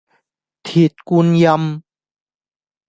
[0.65, 1.83] 鐵觀音